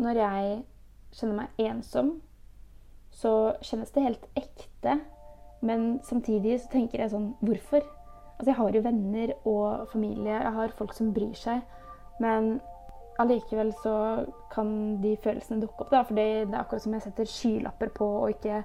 når 0.00 0.20
jeg 0.20 0.54
kjenner 1.14 1.36
meg 1.38 1.66
ensom, 1.70 2.16
så 3.14 3.54
kjennes 3.62 3.92
det 3.94 4.06
helt 4.06 4.24
ekte. 4.38 4.98
Men 5.64 6.00
samtidig 6.04 6.58
så 6.60 6.72
tenker 6.74 7.00
jeg 7.00 7.12
sånn 7.14 7.30
Hvorfor? 7.40 7.84
Altså, 8.34 8.50
jeg 8.50 8.58
har 8.58 8.74
jo 8.74 8.84
venner 8.84 9.32
og 9.46 9.84
familie, 9.92 10.34
jeg 10.34 10.54
har 10.56 10.72
folk 10.78 10.94
som 10.96 11.12
bryr 11.14 11.36
seg. 11.38 11.62
Men 12.22 12.56
allikevel 13.22 13.70
så 13.82 13.94
kan 14.52 14.98
de 15.02 15.14
følelsene 15.22 15.62
dukke 15.62 15.86
opp, 15.86 15.92
da. 15.92 16.02
For 16.06 16.18
det 16.18 16.26
er 16.42 16.56
akkurat 16.58 16.82
som 16.82 16.96
jeg 16.96 17.06
setter 17.06 17.30
skylapper 17.30 17.92
på 17.94 18.08
og 18.24 18.34
ikke 18.34 18.64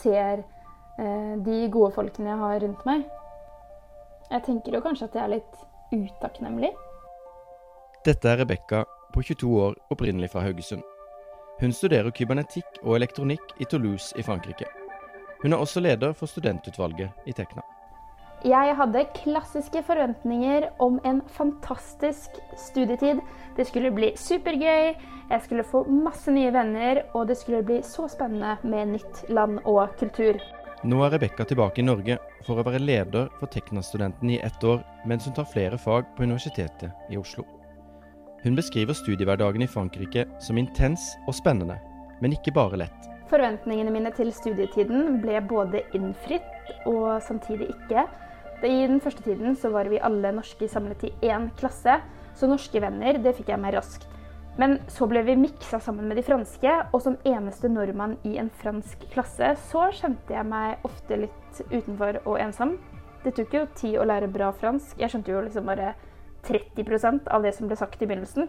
ser 0.00 0.40
eh, 0.40 1.34
de 1.44 1.58
gode 1.72 1.92
folkene 1.98 2.32
jeg 2.32 2.40
har 2.40 2.64
rundt 2.64 2.88
meg. 2.88 3.04
Jeg 4.32 4.46
tenker 4.48 4.78
jo 4.78 4.82
kanskje 4.84 5.10
at 5.10 5.18
jeg 5.18 5.26
er 5.26 5.34
litt 5.36 5.62
utakknemlig. 5.92 6.72
Dette 8.06 8.32
er 8.32 8.40
Rebekka 8.40 8.86
på 9.12 9.22
22 9.22 9.52
år, 9.66 9.76
opprinnelig 9.90 10.30
fra 10.32 10.44
Haugesund. 10.44 10.82
Hun 11.60 11.72
studerer 11.72 12.10
kybernetikk 12.10 12.80
og 12.82 12.96
elektronikk 12.96 13.52
i 13.60 13.68
Toulouse 13.68 14.16
i 14.18 14.24
Frankrike. 14.26 14.66
Hun 15.42 15.52
er 15.52 15.62
også 15.62 15.80
leder 15.80 16.14
for 16.16 16.30
studentutvalget 16.30 17.10
i 17.26 17.32
Tekna. 17.36 17.62
Jeg 18.42 18.74
hadde 18.74 19.04
klassiske 19.14 19.84
forventninger 19.86 20.64
om 20.82 20.96
en 21.06 21.20
fantastisk 21.30 22.40
studietid. 22.58 23.20
Det 23.56 23.68
skulle 23.68 23.92
bli 23.94 24.10
supergøy, 24.18 24.96
jeg 25.30 25.44
skulle 25.44 25.64
få 25.64 25.84
masse 25.86 26.34
nye 26.34 26.50
venner, 26.50 27.04
og 27.14 27.28
det 27.30 27.38
skulle 27.38 27.62
bli 27.62 27.78
så 27.86 28.08
spennende 28.10 28.56
med 28.66 28.96
nytt 28.96 29.22
land 29.30 29.60
og 29.62 29.94
kultur. 30.00 30.42
Nå 30.82 30.98
er 31.06 31.14
Rebekka 31.14 31.46
tilbake 31.46 31.78
i 31.78 31.86
Norge 31.86 32.18
for 32.42 32.58
å 32.58 32.66
være 32.66 32.82
leder 32.82 33.30
for 33.38 33.46
Tekna-studentene 33.46 34.34
i 34.34 34.42
ett 34.42 34.64
år, 34.66 34.82
mens 35.06 35.30
hun 35.30 35.38
tar 35.38 35.46
flere 35.46 35.78
fag 35.78 36.10
på 36.16 36.26
Universitetet 36.26 37.14
i 37.14 37.20
Oslo. 37.20 37.46
Hun 38.42 38.56
beskriver 38.58 38.96
studiehverdagen 38.98 39.62
i 39.62 39.70
Frankrike 39.70 40.24
som 40.42 40.58
intens 40.58 41.12
og 41.30 41.36
spennende, 41.38 41.76
men 42.18 42.32
ikke 42.34 42.54
bare 42.54 42.80
lett. 42.80 43.08
Forventningene 43.30 43.92
mine 43.94 44.10
til 44.16 44.32
studietiden 44.34 45.20
ble 45.22 45.38
både 45.46 45.84
innfritt 45.94 46.72
og 46.90 47.22
samtidig 47.22 47.70
ikke. 47.70 48.02
I 48.66 48.82
den 48.90 48.98
første 49.02 49.22
tiden 49.22 49.54
så 49.58 49.70
var 49.70 49.86
vi 49.90 50.02
alle 50.02 50.34
norske 50.34 50.66
samlet 50.68 51.06
i 51.06 51.12
én 51.30 51.48
klasse, 51.58 52.00
så 52.34 52.50
norske 52.50 52.82
venner 52.82 53.22
det 53.22 53.36
fikk 53.38 53.54
jeg 53.54 53.62
meg 53.62 53.76
raskt. 53.76 54.08
Men 54.58 54.80
så 54.90 55.06
ble 55.08 55.22
vi 55.24 55.38
miksa 55.38 55.78
sammen 55.80 56.10
med 56.10 56.18
de 56.18 56.26
franske, 56.26 56.72
og 56.92 57.00
som 57.00 57.16
eneste 57.24 57.70
nordmann 57.72 58.18
i 58.28 58.36
en 58.42 58.50
fransk 58.62 59.06
klasse, 59.14 59.54
så 59.70 59.88
kjente 59.96 60.34
jeg 60.34 60.50
meg 60.50 60.82
ofte 60.84 61.22
litt 61.24 61.62
utenfor 61.70 62.20
og 62.26 62.40
ensom. 62.42 62.76
Det 63.22 63.36
tok 63.38 63.54
jo 63.54 63.68
tid 63.78 64.00
å 64.02 64.06
lære 64.10 64.28
bra 64.34 64.50
fransk. 64.52 64.98
Jeg 64.98 65.14
skjønte 65.14 65.30
jo 65.32 65.44
liksom 65.46 65.70
bare 65.70 65.94
30% 66.46 67.30
av 67.30 67.44
det 67.44 67.54
som 67.56 67.70
ble 67.70 67.78
sagt 67.78 68.02
i 68.02 68.08
begynnelsen. 68.08 68.48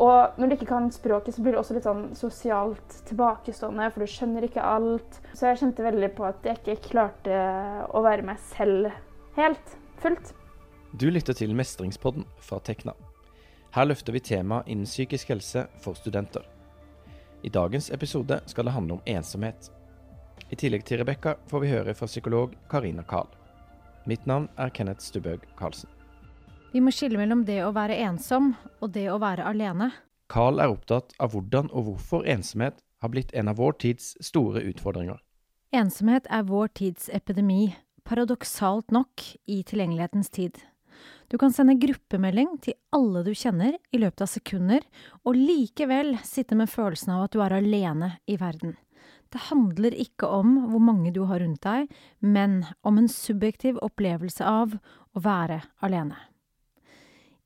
Og 0.00 0.38
når 0.40 0.48
du 0.48 0.54
ikke 0.56 0.70
kan 0.70 0.88
språket, 0.92 1.34
så 1.34 1.42
blir 1.44 1.54
du 1.54 1.60
også 1.60 1.76
litt 1.76 1.86
sånn 1.86 2.04
sosialt 2.16 2.96
tilbakestående, 3.10 3.90
for 3.92 4.02
du 4.02 4.10
skjønner 4.10 4.46
ikke 4.46 4.64
alt. 4.64 5.18
Så 5.36 5.50
jeg 5.50 5.60
kjente 5.60 5.84
veldig 5.84 6.10
på 6.16 6.26
at 6.28 6.48
jeg 6.48 6.60
ikke 6.62 6.78
klarte 6.94 7.42
å 7.92 8.04
være 8.04 8.24
meg 8.26 8.40
selv 8.54 8.88
helt, 9.36 9.76
fullt. 10.00 10.32
Du 10.96 11.08
lytter 11.10 11.36
til 11.36 11.54
Mestringspodden 11.56 12.24
fra 12.40 12.60
Tekna. 12.64 12.96
Her 13.72 13.88
løfter 13.88 14.12
vi 14.12 14.20
tema 14.20 14.60
innen 14.66 14.88
psykisk 14.88 15.30
helse 15.32 15.66
for 15.80 15.96
studenter. 15.96 16.44
I 17.42 17.52
dagens 17.52 17.90
episode 17.90 18.40
skal 18.46 18.68
det 18.68 18.74
handle 18.76 18.98
om 18.98 19.06
ensomhet. 19.08 19.70
I 20.52 20.56
tillegg 20.56 20.84
til 20.84 21.00
Rebekka 21.00 21.38
får 21.48 21.64
vi 21.64 21.72
høre 21.72 21.96
fra 21.96 22.08
psykolog 22.08 22.52
Karina 22.70 23.04
Kahl. 23.08 23.28
Mitt 24.04 24.28
navn 24.28 24.50
er 24.60 24.72
Kenneth 24.74 25.00
Stubøg 25.00 25.48
Karlsen. 25.56 25.88
Vi 26.72 26.80
må 26.80 26.88
skille 26.88 27.20
mellom 27.20 27.42
det 27.44 27.58
å 27.66 27.72
være 27.76 27.98
ensom 28.06 28.54
og 28.80 28.94
det 28.94 29.10
å 29.12 29.18
være 29.20 29.44
alene. 29.44 29.90
Carl 30.32 30.56
er 30.62 30.72
opptatt 30.72 31.12
av 31.20 31.34
hvordan 31.34 31.68
og 31.68 31.90
hvorfor 31.90 32.24
ensomhet 32.24 32.78
har 33.04 33.12
blitt 33.12 33.34
en 33.36 33.50
av 33.52 33.58
vår 33.60 33.76
tids 33.82 34.14
store 34.24 34.62
utfordringer. 34.70 35.18
Ensomhet 35.76 36.24
er 36.32 36.46
vår 36.48 36.72
tids 36.80 37.10
epidemi, 37.12 37.74
paradoksalt 38.08 38.88
nok 38.94 39.26
i 39.52 39.60
tilgjengelighetens 39.68 40.32
tid. 40.32 40.56
Du 41.28 41.36
kan 41.40 41.52
sende 41.52 41.76
gruppemelding 41.80 42.56
til 42.64 42.78
alle 42.96 43.20
du 43.26 43.34
kjenner 43.36 43.76
i 43.92 44.00
løpet 44.00 44.24
av 44.24 44.32
sekunder, 44.32 44.88
og 45.28 45.36
likevel 45.36 46.16
sitte 46.24 46.56
med 46.56 46.72
følelsen 46.72 47.12
av 47.18 47.26
at 47.26 47.36
du 47.36 47.44
er 47.44 47.58
alene 47.60 48.14
i 48.24 48.40
verden. 48.40 48.78
Det 49.32 49.48
handler 49.52 49.92
ikke 49.96 50.28
om 50.28 50.56
hvor 50.72 50.80
mange 50.84 51.12
du 51.12 51.24
har 51.28 51.44
rundt 51.44 51.64
deg, 51.64 51.92
men 52.20 52.62
om 52.80 53.00
en 53.00 53.12
subjektiv 53.12 53.80
opplevelse 53.84 54.44
av 54.44 54.76
å 54.76 55.24
være 55.24 55.62
alene. 55.84 56.16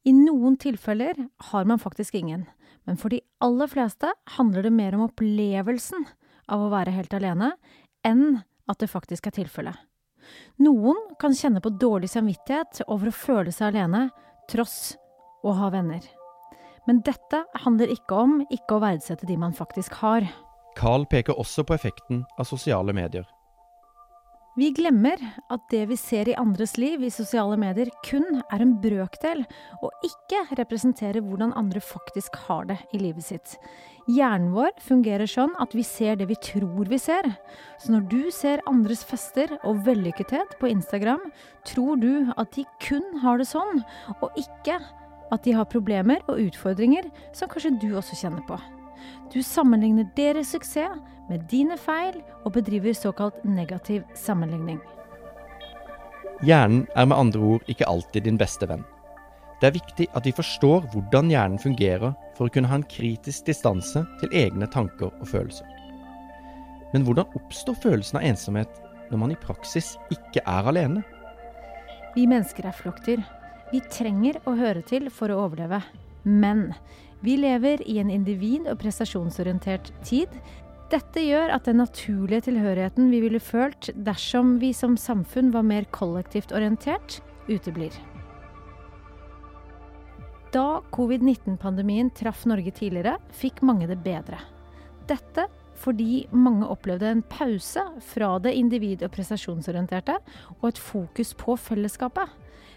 I 0.06 0.12
noen 0.14 0.54
tilfeller 0.62 1.18
har 1.50 1.64
man 1.66 1.80
faktisk 1.82 2.14
ingen, 2.14 2.44
men 2.86 2.98
for 3.00 3.10
de 3.10 3.18
aller 3.42 3.66
fleste 3.66 4.12
handler 4.36 4.62
det 4.62 4.70
mer 4.70 4.94
om 4.94 5.08
opplevelsen 5.08 6.06
av 6.46 6.62
å 6.62 6.70
være 6.70 6.94
helt 6.94 7.14
alene, 7.16 7.50
enn 8.06 8.38
at 8.70 8.78
det 8.78 8.90
faktisk 8.92 9.26
er 9.26 9.34
tilfellet. 9.40 9.74
Noen 10.62 10.98
kan 11.18 11.34
kjenne 11.34 11.62
på 11.62 11.74
dårlig 11.74 12.12
samvittighet 12.12 12.84
over 12.86 13.10
å 13.10 13.16
føle 13.18 13.54
seg 13.54 13.72
alene, 13.72 14.06
tross 14.50 14.94
å 15.42 15.54
ha 15.58 15.72
venner. 15.74 16.02
Men 16.86 17.02
dette 17.06 17.42
handler 17.64 17.90
ikke 17.90 18.22
om 18.22 18.38
ikke 18.46 18.78
å 18.78 18.82
verdsette 18.86 19.26
de 19.26 19.38
man 19.42 19.54
faktisk 19.58 19.98
har. 20.04 20.26
Carl 20.78 21.06
peker 21.10 21.34
også 21.34 21.66
på 21.66 21.74
effekten 21.74 22.22
av 22.38 22.46
sosiale 22.46 22.94
medier. 22.94 23.26
Vi 24.56 24.70
glemmer 24.72 25.20
at 25.52 25.66
det 25.68 25.82
vi 25.90 25.96
ser 26.00 26.30
i 26.30 26.36
andres 26.40 26.78
liv 26.80 27.02
i 27.04 27.10
sosiale 27.12 27.58
medier, 27.60 27.90
kun 28.06 28.38
er 28.40 28.62
en 28.64 28.70
brøkdel, 28.80 29.42
og 29.84 30.06
ikke 30.06 30.38
representerer 30.56 31.20
hvordan 31.20 31.52
andre 31.60 31.82
faktisk 31.84 32.38
har 32.46 32.64
det 32.70 32.78
i 32.96 33.00
livet 33.02 33.26
sitt. 33.26 33.58
Hjernen 34.08 34.54
vår 34.54 34.72
fungerer 34.80 35.28
sånn 35.28 35.52
at 35.60 35.76
vi 35.76 35.84
ser 35.84 36.16
det 36.16 36.30
vi 36.30 36.38
tror 36.40 36.88
vi 36.88 36.96
ser. 36.96 37.28
Så 37.82 37.92
når 37.92 38.06
du 38.08 38.22
ser 38.32 38.64
andres 38.70 39.04
fester 39.04 39.52
og 39.58 39.82
vellykkethet 39.84 40.56
på 40.56 40.70
Instagram, 40.72 41.28
tror 41.68 42.00
du 42.00 42.32
at 42.32 42.56
de 42.56 42.64
kun 42.80 43.04
har 43.20 43.36
det 43.36 43.50
sånn, 43.52 43.84
og 44.22 44.40
ikke 44.40 44.80
at 44.80 45.44
de 45.44 45.52
har 45.58 45.68
problemer 45.68 46.24
og 46.30 46.40
utfordringer 46.48 47.12
som 47.36 47.52
kanskje 47.52 47.76
du 47.82 47.90
også 47.92 48.16
kjenner 48.22 48.48
på. 48.48 48.56
Du 49.32 49.42
sammenligner 49.42 50.08
deres 50.16 50.52
suksess 50.54 51.00
med 51.30 51.46
dine 51.50 51.78
feil 51.80 52.20
og 52.44 52.52
bedriver 52.54 52.94
såkalt 52.96 53.38
negativ 53.44 54.04
sammenligning. 54.14 54.78
Hjernen 56.44 56.84
er 56.94 57.06
med 57.08 57.16
andre 57.16 57.40
ord 57.40 57.70
ikke 57.70 57.88
alltid 57.88 58.26
din 58.26 58.38
beste 58.38 58.68
venn. 58.68 58.84
Det 59.60 59.70
er 59.70 59.76
viktig 59.78 60.06
at 60.12 60.26
vi 60.28 60.34
forstår 60.36 60.84
hvordan 60.92 61.30
hjernen 61.32 61.58
fungerer 61.58 62.12
for 62.36 62.46
å 62.46 62.52
kunne 62.52 62.68
ha 62.68 62.76
en 62.76 62.90
kritisk 62.92 63.46
distanse 63.48 64.02
til 64.20 64.34
egne 64.36 64.68
tanker 64.68 65.08
og 65.08 65.30
følelser. 65.30 65.64
Men 66.92 67.06
hvordan 67.06 67.32
oppstår 67.38 67.78
følelsen 67.80 68.20
av 68.20 68.26
ensomhet 68.28 68.82
når 69.10 69.22
man 69.22 69.32
i 69.32 69.40
praksis 69.40 69.94
ikke 70.12 70.44
er 70.44 70.68
alene? 70.68 71.02
Vi 72.16 72.26
mennesker 72.28 72.68
er 72.68 72.76
flokkdyr. 72.76 73.24
Vi 73.72 73.80
trenger 73.90 74.38
å 74.46 74.54
høre 74.56 74.84
til 74.86 75.08
for 75.12 75.32
å 75.32 75.40
overleve. 75.46 75.80
Men 76.26 76.68
vi 77.26 77.34
lever 77.36 77.82
i 77.90 77.98
en 77.98 78.10
individ- 78.10 78.68
og 78.70 78.78
prestasjonsorientert 78.78 79.90
tid. 80.06 80.30
Dette 80.92 81.24
gjør 81.24 81.50
at 81.56 81.66
den 81.66 81.80
naturlige 81.82 82.46
tilhørigheten 82.46 83.08
vi 83.10 83.18
ville 83.24 83.42
følt 83.42 83.90
dersom 84.06 84.60
vi 84.62 84.70
som 84.76 84.94
samfunn 84.94 85.50
var 85.50 85.66
mer 85.66 85.88
kollektivt 85.90 86.54
orientert, 86.54 87.18
uteblir. 87.50 87.90
Da 90.54 90.80
covid-19-pandemien 90.94 92.12
traff 92.14 92.46
Norge 92.46 92.70
tidligere, 92.70 93.18
fikk 93.34 93.58
mange 93.66 93.90
det 93.90 93.98
bedre. 94.06 94.38
Dette 95.10 95.48
fordi 95.76 96.26
mange 96.32 96.68
opplevde 96.70 97.10
en 97.10 97.22
pause 97.26 97.82
fra 98.00 98.36
det 98.38 98.54
individ- 98.56 99.02
og 99.04 99.12
prestasjonsorienterte, 99.12 100.16
og 100.62 100.68
et 100.70 100.78
fokus 100.80 101.34
på 101.36 101.58
fellesskapet. 101.60 102.30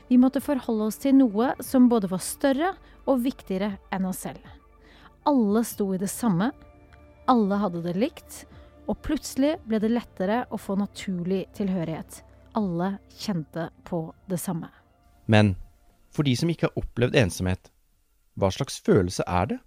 Vi 0.09 0.17
måtte 0.17 0.41
forholde 0.41 0.87
oss 0.89 0.97
til 0.97 1.13
noe 1.19 1.51
som 1.61 1.85
både 1.89 2.09
var 2.09 2.21
større 2.25 2.71
og 3.05 3.21
viktigere 3.21 3.75
enn 3.93 4.07
oss 4.09 4.23
selv. 4.25 4.41
Alle 5.29 5.61
sto 5.67 5.85
i 5.93 5.99
det 6.01 6.09
samme, 6.09 6.49
alle 7.29 7.59
hadde 7.61 7.83
det 7.85 7.93
likt, 7.93 8.39
og 8.89 8.97
plutselig 9.05 9.59
ble 9.69 9.77
det 9.83 9.91
lettere 9.93 10.39
å 10.49 10.57
få 10.57 10.79
naturlig 10.79 11.43
tilhørighet. 11.53 12.23
Alle 12.57 12.95
kjente 13.21 13.67
på 13.85 14.07
det 14.25 14.39
samme. 14.41 14.71
Men 15.29 15.53
for 16.09 16.25
de 16.25 16.33
som 16.33 16.49
ikke 16.49 16.71
har 16.71 16.81
opplevd 16.81 17.19
ensomhet, 17.21 17.69
hva 18.33 18.49
slags 18.49 18.79
følelse 18.81 19.27
er 19.29 19.51
det, 19.53 19.59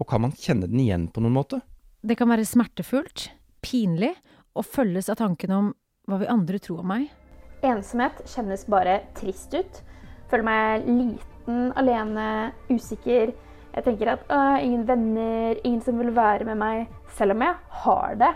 og 0.00 0.08
kan 0.08 0.24
man 0.24 0.32
kjenne 0.32 0.70
den 0.70 0.80
igjen 0.80 1.10
på 1.12 1.20
noen 1.20 1.36
måte? 1.36 1.60
Det 2.00 2.16
kan 2.16 2.32
være 2.32 2.48
smertefullt, 2.48 3.28
pinlig, 3.60 4.14
og 4.56 4.64
følges 4.64 5.12
av 5.12 5.20
tanken 5.20 5.52
om 5.52 5.72
hva 6.08 6.22
vil 6.22 6.32
andre 6.32 6.58
tro 6.62 6.78
om 6.80 6.88
meg? 6.88 7.10
Ensomhet 7.60 8.24
kjennes 8.32 8.64
bare 8.72 9.02
trist 9.18 9.52
ut. 9.52 9.82
Føler 10.30 10.46
meg 10.46 10.86
liten, 10.86 11.70
alene, 11.78 12.26
usikker. 12.70 13.32
Jeg 13.70 13.86
tenker 13.86 14.12
at 14.14 14.30
ingen 14.62 14.84
venner, 14.86 15.58
ingen 15.64 15.82
som 15.82 15.98
vil 15.98 16.12
være 16.14 16.46
med 16.46 16.58
meg, 16.58 16.86
selv 17.16 17.34
om 17.34 17.42
jeg 17.44 17.56
har 17.82 18.16
det. 18.18 18.30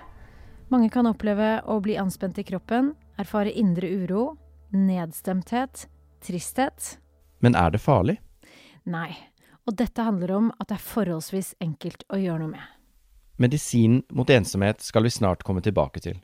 Mange 0.75 0.91
kan 0.91 1.06
oppleve 1.06 1.61
å 1.70 1.79
bli 1.82 1.99
anspent 2.00 2.38
i 2.41 2.46
kroppen, 2.46 2.94
erfare 3.20 3.52
indre 3.55 3.91
uro, 3.91 4.25
nedstemthet, 4.75 5.87
tristhet. 6.25 6.96
Men 7.44 7.55
er 7.58 7.75
det 7.75 7.82
farlig? 7.85 8.19
Nei, 8.91 9.12
og 9.69 9.79
dette 9.79 10.02
handler 10.06 10.35
om 10.35 10.52
at 10.58 10.70
det 10.70 10.79
er 10.81 10.87
forholdsvis 10.88 11.55
enkelt 11.62 12.06
å 12.11 12.19
gjøre 12.19 12.43
noe 12.43 12.55
med. 12.56 12.70
Medisinen 13.38 14.02
mot 14.14 14.31
ensomhet 14.31 14.82
skal 14.82 15.06
vi 15.06 15.14
snart 15.14 15.43
komme 15.46 15.62
tilbake 15.62 16.02
til. 16.02 16.19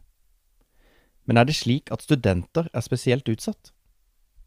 Men 1.26 1.38
er 1.38 1.46
det 1.46 1.58
slik 1.58 1.90
at 1.94 2.02
studenter 2.02 2.70
er 2.74 2.82
spesielt 2.82 3.28
utsatt? 3.30 3.72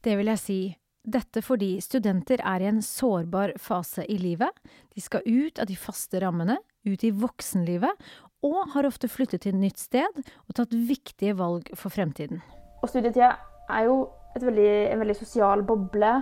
Det 0.03 0.17
vil 0.19 0.31
jeg 0.31 0.41
si. 0.41 0.61
Dette 1.03 1.41
fordi 1.43 1.81
studenter 1.83 2.39
er 2.47 2.63
i 2.63 2.67
en 2.69 2.79
sårbar 2.81 3.57
fase 3.59 4.05
i 4.07 4.15
livet. 4.15 4.55
De 4.95 5.01
skal 5.03 5.25
ut 5.27 5.59
av 5.59 5.67
de 5.67 5.75
faste 5.75 6.21
rammene, 6.23 6.55
ut 6.87 7.03
i 7.03 7.11
voksenlivet, 7.11 8.05
og 8.43 8.71
har 8.71 8.87
ofte 8.87 9.09
flyttet 9.11 9.43
til 9.43 9.51
et 9.51 9.59
nytt 9.59 9.81
sted 9.83 10.21
og 10.23 10.55
tatt 10.55 10.71
viktige 10.71 11.35
valg 11.35 11.67
for 11.75 11.91
fremtiden. 11.91 12.39
Og 12.79 12.87
studietida 12.91 13.33
er 13.67 13.89
jo 13.89 13.97
veldig, 14.39 14.69
en 14.93 15.03
veldig 15.03 15.17
sosial 15.19 15.65
boble, 15.67 16.13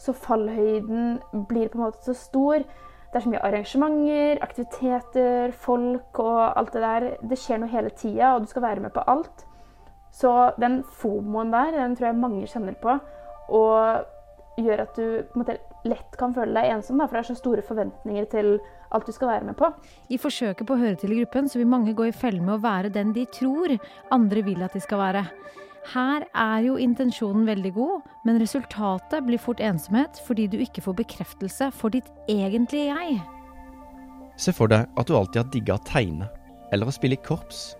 så 0.00 0.14
fallhøyden 0.16 1.18
blir 1.48 1.68
på 1.68 1.78
en 1.78 1.84
måte 1.84 2.00
så 2.04 2.16
stor. 2.16 2.64
Det 3.12 3.20
er 3.20 3.26
så 3.26 3.34
mye 3.34 3.44
arrangementer, 3.44 4.40
aktiviteter, 4.40 5.52
folk 5.52 6.22
og 6.24 6.40
alt 6.56 6.72
det 6.72 6.84
der. 6.86 7.08
Det 7.20 7.40
skjer 7.40 7.60
noe 7.60 7.72
hele 7.72 7.92
tida, 7.92 8.32
og 8.32 8.46
du 8.46 8.48
skal 8.48 8.64
være 8.64 8.84
med 8.86 8.96
på 8.96 9.04
alt. 9.12 9.44
Så 10.12 10.32
den 10.60 10.80
fomoen 11.00 11.52
der, 11.52 11.76
den 11.76 11.96
tror 11.96 12.08
jeg 12.08 12.20
mange 12.24 12.48
kjenner 12.48 12.80
på. 12.80 12.96
Og 13.52 14.08
gjør 14.60 14.84
at 14.84 14.96
du 14.96 15.04
på 15.30 15.38
en 15.38 15.42
måte, 15.42 15.56
lett 15.88 16.16
kan 16.20 16.34
føle 16.36 16.54
deg 16.54 16.74
ensom, 16.74 17.00
da, 17.00 17.08
for 17.08 17.16
det 17.16 17.22
er 17.22 17.30
så 17.32 17.38
store 17.38 17.64
forventninger 17.66 18.28
til 18.32 18.52
alt 18.92 19.08
du 19.08 19.14
skal 19.14 19.30
være 19.30 19.48
med 19.48 19.56
på. 19.58 19.70
I 20.12 20.20
forsøket 20.20 20.68
på 20.68 20.76
å 20.76 20.82
høre 20.82 20.98
til 21.00 21.14
i 21.14 21.22
gruppen 21.22 21.48
så 21.48 21.60
vil 21.60 21.70
mange 21.72 21.94
gå 21.96 22.08
i 22.08 22.14
felle 22.14 22.42
med 22.44 22.58
å 22.58 22.62
være 22.62 22.92
den 22.92 23.14
de 23.16 23.24
tror 23.32 23.76
andre 24.12 24.44
vil 24.44 24.62
at 24.64 24.76
de 24.76 24.82
skal 24.84 25.00
være. 25.00 25.24
Her 25.92 26.28
er 26.38 26.58
jo 26.62 26.76
intensjonen 26.78 27.46
veldig 27.48 27.72
god, 27.74 28.10
men 28.28 28.38
resultatet 28.38 29.24
blir 29.26 29.40
fort 29.42 29.60
ensomhet 29.64 30.20
fordi 30.28 30.46
du 30.52 30.60
ikke 30.62 30.84
får 30.84 31.00
bekreftelse 31.00 31.72
for 31.74 31.94
ditt 31.94 32.10
egentlige 32.30 32.92
jeg. 32.92 33.18
Se 34.38 34.54
for 34.54 34.70
deg 34.70 34.86
at 34.98 35.08
du 35.08 35.16
alltid 35.16 35.42
har 35.42 35.50
digga 35.52 35.76
å 35.76 35.84
tegne, 35.88 36.28
eller 36.72 36.88
å 36.88 36.94
spille 36.94 37.18
i 37.18 37.24
korps. 37.24 37.72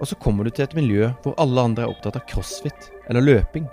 Og 0.00 0.10
så 0.10 0.18
kommer 0.18 0.44
du 0.44 0.50
til 0.50 0.66
et 0.66 0.74
miljø 0.76 1.12
hvor 1.22 1.36
alle 1.40 1.68
andre 1.70 1.86
er 1.86 1.94
opptatt 1.94 2.18
av 2.18 2.26
crossfit 2.28 2.90
eller 3.06 3.22
løping. 3.22 3.68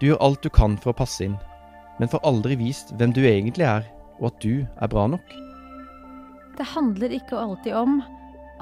Du 0.00 0.06
gjør 0.08 0.20
alt 0.24 0.40
du 0.40 0.48
kan 0.48 0.78
for 0.80 0.94
å 0.94 0.96
passe 0.96 1.26
inn, 1.26 1.36
men 2.00 2.08
får 2.08 2.22
aldri 2.24 2.56
vist 2.56 2.94
hvem 2.96 3.12
du 3.12 3.20
egentlig 3.20 3.66
er, 3.68 3.84
og 4.16 4.30
at 4.30 4.38
du 4.40 4.62
er 4.64 4.88
bra 4.88 5.04
nok. 5.12 5.34
Det 6.56 6.66
handler 6.72 7.12
ikke 7.12 7.36
alltid 7.36 7.76
om 7.76 7.98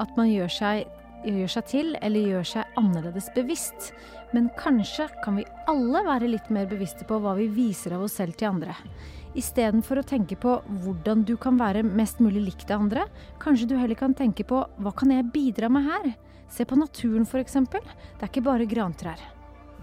at 0.03 0.11
man 0.19 0.33
gjør 0.33 0.51
seg, 0.51 0.89
gjør 1.23 1.53
seg 1.55 1.69
til 1.71 1.95
eller 2.03 2.33
gjør 2.33 2.51
seg 2.57 2.81
annerledes 2.81 3.31
bevisst, 3.39 3.93
men 4.35 4.51
kanskje 4.59 5.07
kan 5.23 5.39
vi 5.39 5.47
alle 5.71 6.03
være 6.07 6.33
litt 6.35 6.51
mer 6.55 6.67
bevisste 6.71 7.07
på 7.07 7.21
hva 7.23 7.37
vi 7.39 7.47
viser 7.55 7.95
av 7.95 8.05
oss 8.09 8.19
selv 8.19 8.35
til 8.39 8.51
andre. 8.51 8.75
Istedenfor 9.39 10.03
å 10.03 10.07
tenke 10.11 10.35
på 10.43 10.59
hvordan 10.83 11.23
du 11.23 11.37
kan 11.39 11.59
være 11.61 11.87
mest 11.87 12.19
mulig 12.19 12.49
lik 12.51 12.67
det 12.67 12.75
andre, 12.75 13.07
kanskje 13.39 13.71
du 13.71 13.79
heller 13.79 13.99
kan 13.99 14.19
tenke 14.19 14.43
på 14.43 14.65
hva 14.83 14.95
kan 14.99 15.15
jeg 15.15 15.31
bidra 15.31 15.71
med 15.71 15.87
her? 15.87 16.15
Se 16.51 16.67
på 16.67 16.79
naturen 16.81 17.29
f.eks. 17.29 17.61
Det 17.71 17.83
er 18.25 18.31
ikke 18.31 18.49
bare 18.51 18.67
grantrær. 18.67 19.38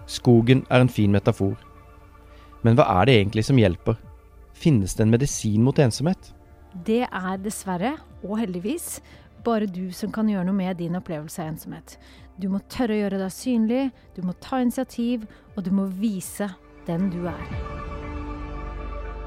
Skogen 0.06 0.64
er 0.70 0.84
en 0.84 0.92
fin 0.92 1.12
metafor. 1.12 1.56
Men 2.62 2.78
hva 2.78 2.86
er 3.00 3.06
det 3.06 3.14
egentlig 3.18 3.44
som 3.46 3.58
hjelper? 3.58 3.98
Finnes 4.56 4.94
det 4.94 5.04
en 5.04 5.12
medisin 5.12 5.62
mot 5.66 5.78
ensomhet? 5.78 6.32
Det 6.86 7.04
er 7.06 7.40
dessverre, 7.42 7.96
og 8.22 8.38
heldigvis, 8.38 9.00
bare 9.44 9.68
du 9.70 9.90
som 9.94 10.12
kan 10.12 10.28
gjøre 10.30 10.46
noe 10.48 10.56
med 10.56 10.78
din 10.78 10.96
opplevelse 10.98 11.42
av 11.42 11.52
ensomhet. 11.52 11.96
Du 12.38 12.48
må 12.52 12.60
tørre 12.70 12.94
å 12.96 13.00
gjøre 13.00 13.20
deg 13.20 13.32
synlig, 13.32 13.82
du 14.16 14.22
må 14.26 14.34
ta 14.42 14.60
initiativ, 14.62 15.26
og 15.54 15.64
du 15.64 15.72
må 15.74 15.86
vise 15.88 16.50
den 16.86 17.10
du 17.10 17.24
er. 17.30 17.42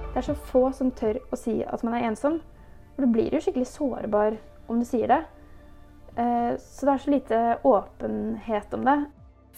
Det 0.10 0.22
er 0.22 0.28
så 0.32 0.36
få 0.50 0.70
som 0.76 0.92
tør 0.96 1.20
å 1.32 1.40
si 1.40 1.60
at 1.64 1.84
man 1.86 1.98
er 1.98 2.08
ensom. 2.10 2.40
For 2.96 3.06
du 3.06 3.14
blir 3.14 3.34
jo 3.34 3.42
skikkelig 3.44 3.70
sårbar 3.70 4.40
om 4.70 4.82
du 4.82 4.88
sier 4.88 5.12
det. 5.12 5.22
Eh, 6.20 6.54
så 6.60 6.88
det 6.88 6.94
er 6.94 7.04
så 7.04 7.14
lite 7.14 7.42
åpenhet 7.68 8.74
om 8.76 8.88
det. 8.88 8.98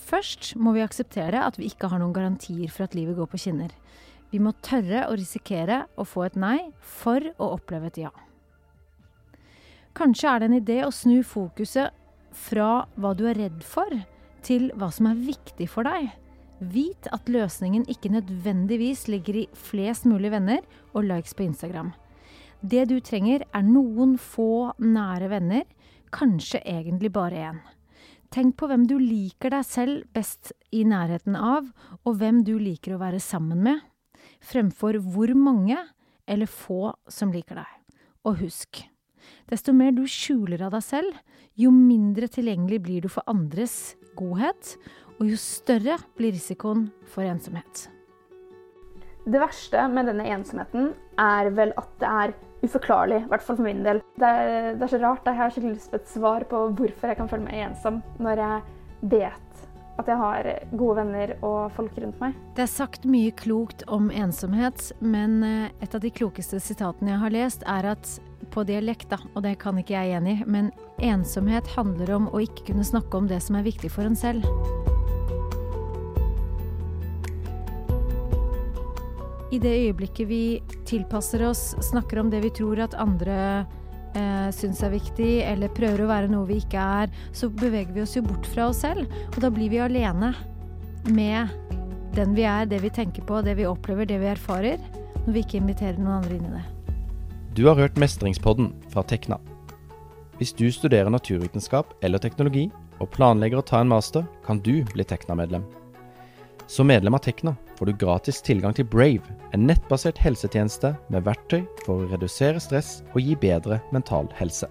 Først 0.02 0.56
må 0.60 0.74
vi 0.76 0.84
akseptere 0.84 1.44
at 1.46 1.60
vi 1.60 1.70
ikke 1.70 1.90
har 1.92 2.02
noen 2.02 2.16
garantier 2.16 2.72
for 2.74 2.88
at 2.88 2.96
livet 2.98 3.18
går 3.20 3.30
på 3.32 3.40
skinner. 3.40 3.72
Vi 4.32 4.40
må 4.40 4.54
tørre 4.64 5.06
å 5.10 5.16
risikere 5.20 5.86
å 6.00 6.06
få 6.08 6.26
et 6.28 6.38
nei 6.40 6.58
for 6.80 7.24
å 7.38 7.54
oppleve 7.58 7.92
et 7.92 8.02
ja. 8.06 8.12
Kanskje 9.98 10.30
er 10.32 10.40
det 10.40 10.48
en 10.48 10.58
idé 10.62 10.78
å 10.86 10.94
snu 10.96 11.20
fokuset 11.28 11.92
fra 12.32 12.86
hva 12.96 13.12
du 13.18 13.26
er 13.28 13.40
redd 13.40 13.64
for, 13.68 13.92
til 14.42 14.70
hva 14.80 14.88
som 14.94 15.10
er 15.10 15.20
viktig 15.20 15.68
for 15.70 15.88
deg. 15.88 16.14
Vit 16.62 17.10
at 17.12 17.28
løsningen 17.30 17.84
ikke 17.92 18.14
nødvendigvis 18.14 19.08
ligger 19.12 19.42
i 19.42 19.50
flest 19.58 20.08
mulig 20.08 20.32
venner 20.32 20.64
og 20.94 21.06
likes 21.10 21.36
på 21.36 21.48
Instagram. 21.50 21.92
Det 22.62 22.86
du 22.88 23.00
trenger, 23.02 23.44
er 23.52 23.64
noen 23.66 24.16
få 24.22 24.72
nære 24.78 25.32
venner, 25.32 25.66
kanskje 26.14 26.62
egentlig 26.62 27.12
bare 27.12 27.46
én. 27.50 27.62
Tenk 28.32 28.56
på 28.56 28.68
hvem 28.72 28.86
du 28.88 28.94
liker 28.96 29.52
deg 29.52 29.66
selv 29.68 30.06
best 30.16 30.54
i 30.72 30.86
nærheten 30.88 31.36
av, 31.36 31.66
og 32.08 32.14
hvem 32.22 32.46
du 32.48 32.54
liker 32.62 32.96
å 32.96 33.02
være 33.02 33.20
sammen 33.20 33.60
med, 33.66 33.82
fremfor 34.40 35.02
hvor 35.04 35.34
mange 35.36 35.76
eller 36.32 36.48
få 36.48 36.94
som 37.12 37.34
liker 37.36 37.60
deg. 37.60 37.98
Og 38.24 38.40
husk, 38.46 38.86
desto 39.52 39.76
mer 39.76 39.92
du 39.92 40.06
skjuler 40.08 40.64
av 40.64 40.72
deg 40.78 40.86
selv, 40.86 41.18
jo 41.60 41.74
mindre 41.76 42.30
tilgjengelig 42.32 42.80
blir 42.86 43.04
du 43.04 43.10
for 43.12 43.28
andres 43.28 43.98
godhet, 44.16 44.78
og 45.20 45.28
jo 45.28 45.36
større 45.36 45.98
blir 46.16 46.32
risikoen 46.32 46.88
for 47.12 47.28
ensomhet. 47.28 47.90
Det 49.28 49.44
verste 49.44 49.84
med 49.92 50.08
denne 50.08 50.30
ensomheten 50.38 50.94
er 51.20 51.52
vel 51.54 51.76
at 51.78 51.92
det 52.00 52.16
er 52.24 52.34
uforklarlig, 52.62 53.24
i 53.24 53.30
hvert 53.32 53.46
fall 53.46 53.58
for 53.58 53.66
min 53.66 53.84
del. 53.86 54.02
Det 54.20 54.28
er, 54.28 54.74
det 54.76 54.86
er, 54.86 54.92
så 54.92 55.02
rart. 55.02 55.26
Jeg 55.26 55.40
har 55.40 55.54
skikkelig 55.54 55.78
lyst 55.78 55.92
på 55.94 56.02
et 56.02 56.12
svar 56.12 56.46
på 56.50 56.66
hvorfor 56.78 57.12
jeg 57.12 57.20
kan 57.20 57.32
føle 57.32 57.48
meg 57.48 57.66
ensom 57.68 58.02
når 58.22 58.44
jeg 58.46 58.62
vet 59.16 59.48
at 60.00 60.08
jeg 60.10 60.18
har 60.18 60.48
gode 60.78 60.96
venner 61.02 61.34
og 61.46 61.74
folk 61.76 61.98
rundt 62.02 62.22
meg. 62.22 62.38
Det 62.58 62.66
er 62.66 62.72
sagt 62.72 63.06
mye 63.06 63.34
klokt 63.38 63.84
om 63.92 64.10
ensomhet, 64.10 64.88
men 65.00 65.42
eh, 65.46 65.68
et 65.84 65.96
av 65.98 66.02
de 66.02 66.14
klokeste 66.14 66.62
sitatene 66.64 67.14
jeg 67.14 67.24
har 67.26 67.36
lest, 67.36 67.68
er 67.70 67.92
at 67.94 68.16
på 68.52 68.66
dialekt, 68.68 69.12
da, 69.12 69.20
og 69.36 69.46
det 69.46 69.58
kan 69.62 69.78
ikke 69.80 69.96
jeg 69.96 70.16
gjengi, 70.16 70.40
men 70.50 70.72
ensomhet 71.06 71.70
handler 71.76 72.16
om 72.18 72.32
å 72.32 72.42
ikke 72.44 72.72
kunne 72.72 72.88
snakke 72.88 73.20
om 73.20 73.30
det 73.30 73.44
som 73.46 73.60
er 73.60 73.68
viktig 73.68 73.94
for 73.94 74.08
en 74.08 74.18
selv. 74.18 74.48
I 79.52 79.60
det 79.60 79.72
øyeblikket 79.76 80.30
vi 80.30 80.44
tilpasser 80.88 81.44
oss, 81.44 81.74
snakker 81.84 82.22
om 82.22 82.30
det 82.32 82.40
vi 82.46 82.54
tror 82.56 82.80
at 82.86 82.96
andre 82.96 83.38
eh, 84.16 84.48
syns 84.56 84.80
er 84.86 84.94
viktig, 84.94 85.32
eller 85.44 85.74
prøver 85.76 86.06
å 86.06 86.12
være 86.12 86.30
noe 86.32 86.48
vi 86.48 86.62
ikke 86.62 86.80
er, 86.80 87.12
så 87.36 87.50
beveger 87.52 87.92
vi 87.92 88.04
oss 88.06 88.16
jo 88.16 88.24
bort 88.24 88.48
fra 88.48 88.70
oss 88.72 88.80
selv. 88.86 89.12
Og 89.34 89.42
da 89.44 89.52
blir 89.52 89.72
vi 89.74 89.82
alene 89.84 90.32
med 91.12 91.52
den 92.16 92.36
vi 92.36 92.46
er, 92.48 92.64
det 92.68 92.80
vi 92.84 92.92
tenker 92.96 93.26
på, 93.28 93.42
det 93.44 93.58
vi 93.60 93.68
opplever, 93.68 94.08
det 94.08 94.22
vi 94.22 94.30
erfarer, 94.32 94.80
når 95.26 95.36
vi 95.36 95.44
ikke 95.44 95.60
inviterer 95.60 96.00
noen 96.00 96.22
andre 96.22 96.38
inn 96.38 96.48
i 96.48 96.54
det. 96.56 96.64
Du 97.60 97.66
har 97.68 97.76
hørt 97.76 98.00
Mestringspodden 98.00 98.72
fra 98.94 99.04
Tekna. 99.04 99.36
Hvis 100.40 100.56
du 100.56 100.70
studerer 100.72 101.12
naturvitenskap 101.12 101.92
eller 102.02 102.24
teknologi, 102.24 102.70
og 103.02 103.10
planlegger 103.12 103.60
å 103.60 103.66
ta 103.66 103.82
en 103.82 103.92
master, 103.92 104.24
kan 104.46 104.62
du 104.64 104.86
bli 104.94 105.04
Tekna-medlem. 105.04 105.66
Som 106.72 106.88
medlem 106.88 107.18
av 107.18 107.24
Tekna 107.26 107.56
får 107.82 107.86
du 107.86 107.98
gratis 107.98 108.42
tilgang 108.46 108.76
til 108.78 108.86
Brave, 108.86 109.26
en 109.58 109.64
nettbasert 109.66 110.20
helsetjeneste 110.22 110.92
med 111.10 111.26
verktøy 111.26 111.64
for 111.82 112.04
å 112.04 112.10
redusere 112.12 112.62
stress 112.62 113.00
og 113.16 113.24
gi 113.26 113.34
bedre 113.42 113.80
mental 113.90 114.30
helse. 114.38 114.70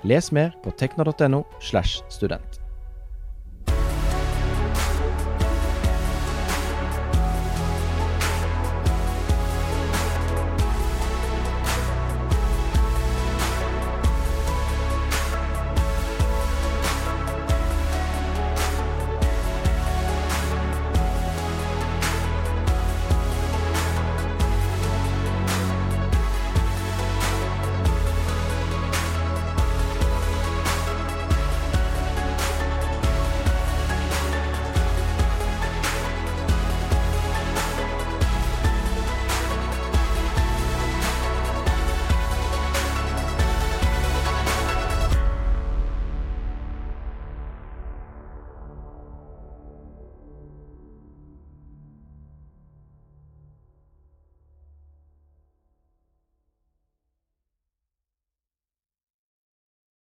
Les 0.00 0.32
mer 0.32 0.54
på 0.64 0.72
tekna.no 0.80 1.42
slash 1.60 2.00
student. 2.08 2.65